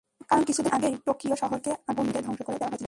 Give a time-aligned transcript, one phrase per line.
[0.27, 2.79] কারণ, কিছুদিন আগেই টোকিও শহরকে আগুনবোমা মেরে ধ্বংস করে দেওয়া হয়েছিল।